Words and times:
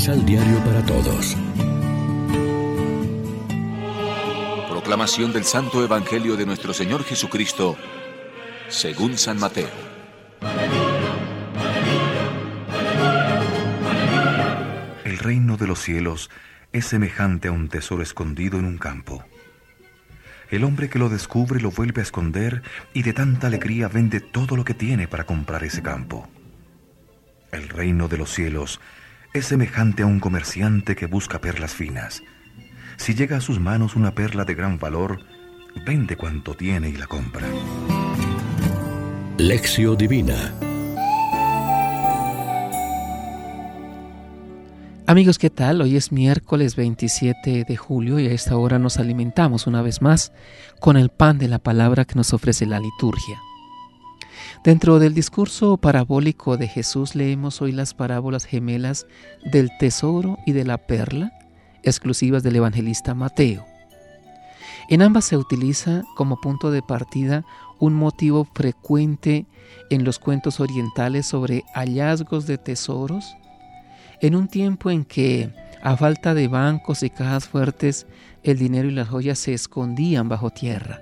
Misal 0.00 0.24
Diario 0.24 0.64
para 0.64 0.82
Todos. 0.86 1.36
Proclamación 4.70 5.30
del 5.30 5.44
Santo 5.44 5.84
Evangelio 5.84 6.38
de 6.38 6.46
nuestro 6.46 6.72
Señor 6.72 7.04
Jesucristo, 7.04 7.76
según 8.68 9.18
San 9.18 9.38
Mateo. 9.38 9.68
El 15.04 15.18
reino 15.18 15.58
de 15.58 15.66
los 15.66 15.80
cielos 15.80 16.30
es 16.72 16.86
semejante 16.86 17.48
a 17.48 17.52
un 17.52 17.68
tesoro 17.68 18.02
escondido 18.02 18.58
en 18.58 18.64
un 18.64 18.78
campo. 18.78 19.22
El 20.50 20.64
hombre 20.64 20.88
que 20.88 20.98
lo 20.98 21.10
descubre 21.10 21.60
lo 21.60 21.72
vuelve 21.72 22.00
a 22.00 22.04
esconder 22.04 22.62
y 22.94 23.02
de 23.02 23.12
tanta 23.12 23.48
alegría 23.48 23.88
vende 23.88 24.20
todo 24.20 24.56
lo 24.56 24.64
que 24.64 24.72
tiene 24.72 25.08
para 25.08 25.24
comprar 25.24 25.62
ese 25.62 25.82
campo. 25.82 26.26
El 27.52 27.68
reino 27.68 28.08
de 28.08 28.16
los 28.16 28.32
cielos 28.32 28.80
es 28.80 29.00
semejante 29.38 30.02
a 30.02 30.06
un 30.06 30.20
comerciante 30.20 30.96
que 30.96 31.06
busca 31.06 31.40
perlas 31.40 31.72
finas. 31.72 32.22
Si 32.96 33.14
llega 33.14 33.38
a 33.38 33.40
sus 33.40 33.60
manos 33.60 33.96
una 33.96 34.14
perla 34.14 34.44
de 34.44 34.54
gran 34.54 34.78
valor, 34.78 35.20
vende 35.86 36.16
cuanto 36.16 36.54
tiene 36.54 36.88
y 36.90 36.96
la 36.96 37.06
compra. 37.06 37.46
Lección 39.38 39.96
Divina 39.96 40.52
Amigos, 45.10 45.38
¿qué 45.38 45.50
tal? 45.50 45.80
Hoy 45.80 45.96
es 45.96 46.12
miércoles 46.12 46.76
27 46.76 47.64
de 47.64 47.76
julio 47.76 48.20
y 48.20 48.28
a 48.28 48.32
esta 48.32 48.56
hora 48.56 48.78
nos 48.78 48.98
alimentamos 48.98 49.66
una 49.66 49.82
vez 49.82 50.02
más 50.02 50.32
con 50.78 50.96
el 50.96 51.08
pan 51.08 51.36
de 51.38 51.48
la 51.48 51.58
palabra 51.58 52.04
que 52.04 52.14
nos 52.14 52.32
ofrece 52.32 52.64
la 52.64 52.78
liturgia. 52.78 53.40
Dentro 54.64 54.98
del 54.98 55.14
discurso 55.14 55.76
parabólico 55.76 56.56
de 56.56 56.68
Jesús 56.68 57.14
leemos 57.14 57.62
hoy 57.62 57.72
las 57.72 57.94
parábolas 57.94 58.44
gemelas 58.44 59.06
del 59.44 59.70
tesoro 59.78 60.38
y 60.46 60.52
de 60.52 60.64
la 60.64 60.78
perla, 60.78 61.32
exclusivas 61.82 62.42
del 62.42 62.56
evangelista 62.56 63.14
Mateo. 63.14 63.64
En 64.90 65.02
ambas 65.02 65.24
se 65.24 65.36
utiliza 65.36 66.02
como 66.16 66.40
punto 66.40 66.70
de 66.70 66.82
partida 66.82 67.44
un 67.78 67.94
motivo 67.94 68.44
frecuente 68.44 69.46
en 69.88 70.04
los 70.04 70.18
cuentos 70.18 70.60
orientales 70.60 71.26
sobre 71.26 71.64
hallazgos 71.74 72.46
de 72.46 72.58
tesoros, 72.58 73.36
en 74.20 74.34
un 74.34 74.48
tiempo 74.48 74.90
en 74.90 75.04
que, 75.04 75.50
a 75.82 75.96
falta 75.96 76.34
de 76.34 76.48
bancos 76.48 77.02
y 77.02 77.10
cajas 77.10 77.48
fuertes, 77.48 78.06
el 78.42 78.58
dinero 78.58 78.88
y 78.88 78.92
las 78.92 79.08
joyas 79.08 79.38
se 79.38 79.54
escondían 79.54 80.28
bajo 80.28 80.50
tierra. 80.50 81.00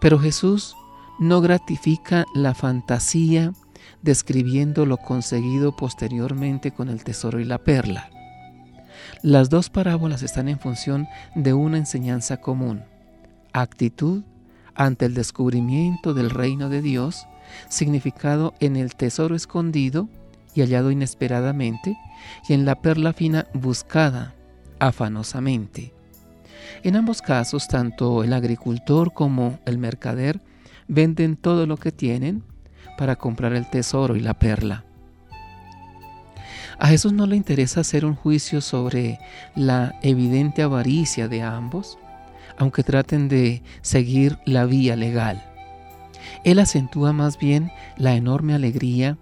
Pero 0.00 0.18
Jesús 0.18 0.76
no 1.18 1.40
gratifica 1.40 2.24
la 2.34 2.54
fantasía 2.54 3.52
describiendo 4.02 4.86
lo 4.86 4.96
conseguido 4.98 5.74
posteriormente 5.74 6.72
con 6.72 6.88
el 6.88 7.04
tesoro 7.04 7.40
y 7.40 7.44
la 7.44 7.58
perla. 7.58 8.10
Las 9.22 9.50
dos 9.50 9.70
parábolas 9.70 10.22
están 10.22 10.48
en 10.48 10.58
función 10.58 11.08
de 11.34 11.54
una 11.54 11.78
enseñanza 11.78 12.38
común, 12.38 12.84
actitud 13.52 14.22
ante 14.74 15.06
el 15.06 15.14
descubrimiento 15.14 16.14
del 16.14 16.30
reino 16.30 16.68
de 16.68 16.82
Dios, 16.82 17.26
significado 17.68 18.54
en 18.60 18.76
el 18.76 18.94
tesoro 18.94 19.34
escondido 19.34 20.08
y 20.54 20.60
hallado 20.60 20.90
inesperadamente, 20.90 21.96
y 22.48 22.52
en 22.52 22.64
la 22.64 22.80
perla 22.80 23.12
fina 23.12 23.46
buscada 23.54 24.34
afanosamente. 24.78 25.94
En 26.82 26.96
ambos 26.96 27.22
casos, 27.22 27.68
tanto 27.68 28.24
el 28.24 28.32
agricultor 28.32 29.12
como 29.12 29.58
el 29.64 29.78
mercader 29.78 30.40
venden 30.88 31.36
todo 31.36 31.66
lo 31.66 31.76
que 31.76 31.92
tienen 31.92 32.42
para 32.96 33.16
comprar 33.16 33.52
el 33.52 33.68
tesoro 33.68 34.16
y 34.16 34.20
la 34.20 34.34
perla. 34.34 34.84
A 36.78 36.88
Jesús 36.88 37.12
no 37.12 37.26
le 37.26 37.36
interesa 37.36 37.80
hacer 37.80 38.04
un 38.04 38.14
juicio 38.14 38.60
sobre 38.60 39.18
la 39.54 39.98
evidente 40.02 40.62
avaricia 40.62 41.26
de 41.26 41.42
ambos, 41.42 41.98
aunque 42.58 42.82
traten 42.82 43.28
de 43.28 43.62
seguir 43.80 44.38
la 44.44 44.66
vía 44.66 44.94
legal. 44.94 45.42
Él 46.44 46.58
acentúa 46.58 47.12
más 47.12 47.38
bien 47.38 47.72
la 47.96 48.14
enorme 48.14 48.54
alegría 48.54 49.16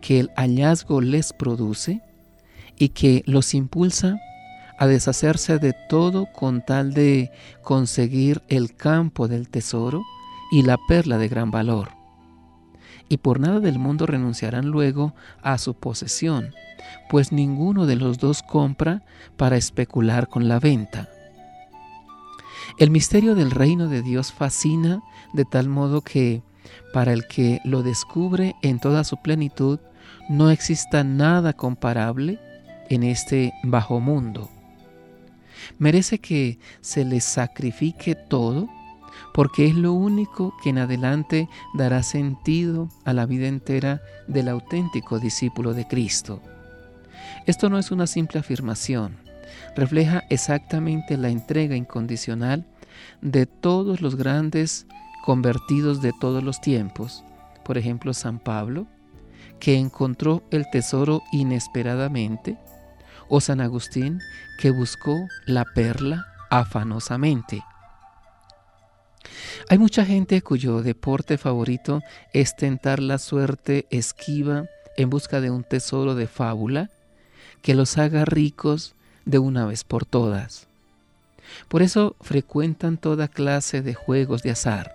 que 0.00 0.20
el 0.20 0.30
hallazgo 0.36 1.00
les 1.00 1.32
produce 1.32 2.00
y 2.76 2.90
que 2.90 3.22
los 3.26 3.54
impulsa 3.54 4.18
a 4.78 4.86
deshacerse 4.86 5.58
de 5.58 5.74
todo 5.88 6.26
con 6.32 6.60
tal 6.60 6.92
de 6.92 7.30
conseguir 7.62 8.42
el 8.48 8.74
campo 8.74 9.26
del 9.28 9.48
tesoro 9.48 10.02
y 10.50 10.62
la 10.62 10.78
perla 10.88 11.18
de 11.18 11.28
gran 11.28 11.50
valor. 11.50 11.90
Y 13.08 13.18
por 13.18 13.40
nada 13.40 13.60
del 13.60 13.78
mundo 13.78 14.06
renunciarán 14.06 14.66
luego 14.66 15.14
a 15.42 15.58
su 15.58 15.74
posesión, 15.74 16.52
pues 17.08 17.32
ninguno 17.32 17.86
de 17.86 17.96
los 17.96 18.18
dos 18.18 18.42
compra 18.42 19.02
para 19.36 19.56
especular 19.56 20.28
con 20.28 20.48
la 20.48 20.58
venta. 20.58 21.08
El 22.78 22.90
misterio 22.90 23.34
del 23.34 23.52
reino 23.52 23.88
de 23.88 24.02
Dios 24.02 24.32
fascina 24.32 25.02
de 25.32 25.44
tal 25.44 25.68
modo 25.68 26.00
que 26.00 26.42
para 26.92 27.12
el 27.12 27.26
que 27.26 27.60
lo 27.64 27.82
descubre 27.82 28.56
en 28.62 28.80
toda 28.80 29.04
su 29.04 29.16
plenitud, 29.18 29.78
no 30.28 30.50
exista 30.50 31.04
nada 31.04 31.52
comparable 31.52 32.40
en 32.88 33.02
este 33.02 33.52
bajo 33.62 34.00
mundo. 34.00 34.50
Merece 35.78 36.18
que 36.18 36.58
se 36.80 37.04
le 37.04 37.20
sacrifique 37.20 38.14
todo 38.14 38.68
porque 39.32 39.66
es 39.66 39.74
lo 39.74 39.92
único 39.92 40.54
que 40.62 40.70
en 40.70 40.78
adelante 40.78 41.48
dará 41.74 42.02
sentido 42.02 42.88
a 43.04 43.12
la 43.12 43.26
vida 43.26 43.46
entera 43.46 44.00
del 44.26 44.48
auténtico 44.48 45.18
discípulo 45.18 45.74
de 45.74 45.86
Cristo. 45.86 46.40
Esto 47.46 47.68
no 47.70 47.78
es 47.78 47.90
una 47.90 48.06
simple 48.06 48.40
afirmación, 48.40 49.16
refleja 49.74 50.24
exactamente 50.30 51.16
la 51.16 51.28
entrega 51.28 51.76
incondicional 51.76 52.64
de 53.20 53.46
todos 53.46 54.00
los 54.00 54.16
grandes 54.16 54.86
convertidos 55.24 56.02
de 56.02 56.12
todos 56.20 56.42
los 56.42 56.60
tiempos, 56.60 57.24
por 57.64 57.78
ejemplo 57.78 58.14
San 58.14 58.38
Pablo, 58.38 58.86
que 59.58 59.76
encontró 59.76 60.42
el 60.50 60.68
tesoro 60.70 61.22
inesperadamente, 61.32 62.58
o 63.28 63.40
San 63.40 63.60
Agustín, 63.60 64.20
que 64.58 64.70
buscó 64.70 65.26
la 65.46 65.64
perla 65.64 66.26
afanosamente. 66.50 67.62
Hay 69.68 69.78
mucha 69.78 70.04
gente 70.04 70.42
cuyo 70.42 70.82
deporte 70.82 71.38
favorito 71.38 72.02
es 72.32 72.56
tentar 72.56 73.00
la 73.00 73.18
suerte 73.18 73.86
esquiva 73.90 74.66
en 74.96 75.10
busca 75.10 75.40
de 75.40 75.50
un 75.50 75.64
tesoro 75.64 76.14
de 76.14 76.26
fábula 76.26 76.90
que 77.62 77.74
los 77.74 77.98
haga 77.98 78.24
ricos 78.24 78.94
de 79.24 79.38
una 79.38 79.66
vez 79.66 79.84
por 79.84 80.04
todas. 80.04 80.68
Por 81.68 81.82
eso 81.82 82.16
frecuentan 82.20 82.96
toda 82.96 83.28
clase 83.28 83.82
de 83.82 83.94
juegos 83.94 84.42
de 84.42 84.50
azar. 84.50 84.94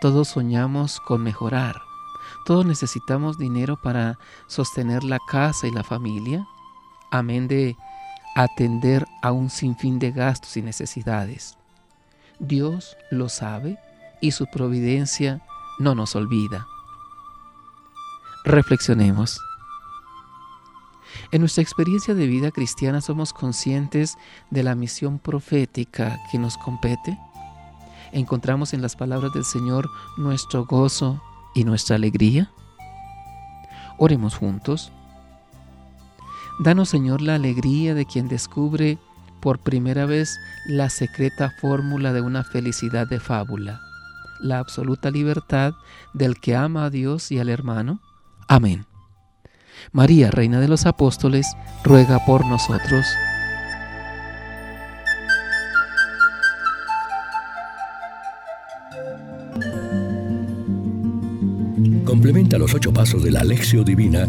Todos 0.00 0.28
soñamos 0.28 1.00
con 1.00 1.22
mejorar. 1.22 1.76
Todos 2.44 2.66
necesitamos 2.66 3.38
dinero 3.38 3.78
para 3.82 4.18
sostener 4.48 5.04
la 5.04 5.18
casa 5.30 5.66
y 5.66 5.70
la 5.70 5.84
familia, 5.84 6.46
amén 7.10 7.46
de 7.46 7.76
atender 8.34 9.06
a 9.22 9.32
un 9.32 9.50
sinfín 9.50 9.98
de 9.98 10.10
gastos 10.10 10.56
y 10.56 10.62
necesidades. 10.62 11.56
Dios 12.42 12.96
lo 13.10 13.30
sabe 13.30 13.78
y 14.20 14.32
su 14.32 14.46
providencia 14.46 15.40
no 15.78 15.94
nos 15.94 16.14
olvida. 16.14 16.66
Reflexionemos. 18.44 19.40
En 21.30 21.40
nuestra 21.40 21.62
experiencia 21.62 22.14
de 22.14 22.26
vida 22.26 22.50
cristiana 22.50 23.00
somos 23.00 23.32
conscientes 23.32 24.18
de 24.50 24.62
la 24.62 24.74
misión 24.74 25.18
profética 25.18 26.18
que 26.30 26.38
nos 26.38 26.58
compete 26.58 27.18
encontramos 28.12 28.74
en 28.74 28.82
las 28.82 28.94
palabras 28.94 29.32
del 29.32 29.44
Señor 29.44 29.90
nuestro 30.16 30.64
gozo 30.66 31.20
y 31.54 31.64
nuestra 31.64 31.96
alegría? 31.96 32.50
Oremos 33.98 34.36
juntos. 34.36 34.92
Danos, 36.60 36.90
Señor, 36.90 37.22
la 37.22 37.34
alegría 37.34 37.94
de 37.94 38.06
quien 38.06 38.28
descubre 38.28 38.98
por 39.42 39.58
primera 39.58 40.06
vez 40.06 40.38
la 40.66 40.88
secreta 40.88 41.50
fórmula 41.50 42.14
de 42.14 42.22
una 42.22 42.44
felicidad 42.44 43.06
de 43.06 43.20
fábula, 43.20 43.80
la 44.40 44.58
absoluta 44.58 45.10
libertad 45.10 45.74
del 46.14 46.40
que 46.40 46.56
ama 46.56 46.86
a 46.86 46.90
Dios 46.90 47.30
y 47.32 47.40
al 47.40 47.50
hermano. 47.50 48.00
Amén. 48.48 48.86
María, 49.90 50.30
Reina 50.30 50.60
de 50.60 50.68
los 50.68 50.86
Apóstoles, 50.86 51.46
ruega 51.82 52.24
por 52.24 52.46
nosotros. 52.46 53.04
Complementa 62.04 62.58
los 62.58 62.72
ocho 62.74 62.92
pasos 62.92 63.24
de 63.24 63.32
la 63.32 63.40
Alexio 63.40 63.82
Divina 63.82 64.28